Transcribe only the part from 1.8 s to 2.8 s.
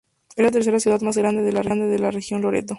la región Loreto.